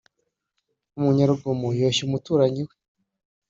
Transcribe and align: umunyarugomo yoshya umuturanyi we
umunyarugomo 0.97 1.67
yoshya 1.79 2.03
umuturanyi 2.07 2.61
we 2.67 2.75